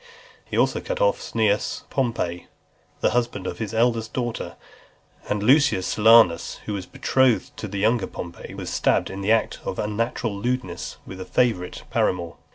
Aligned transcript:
He 0.43 0.57
also 0.57 0.81
cut 0.81 0.99
off 0.99 1.19
Cneius 1.21 1.83
Pompey, 1.91 2.47
the 3.01 3.11
husband 3.11 3.45
of 3.45 3.59
his 3.59 3.71
eldest 3.71 4.13
daughter; 4.13 4.55
and 5.29 5.43
Lucius 5.43 5.85
Silanus, 5.85 6.59
who 6.65 6.73
was 6.73 6.87
betrothed 6.87 7.55
to 7.57 7.67
the 7.67 7.77
younger 7.77 8.07
Pompey, 8.07 8.55
was 8.55 8.71
stabbed 8.71 9.11
in 9.11 9.21
the 9.21 9.31
act 9.31 9.59
of 9.63 9.77
unnatural 9.77 10.35
lewdness 10.35 10.97
with 11.05 11.21
a 11.21 11.25
favourite 11.25 11.83
paramour. 11.91 12.35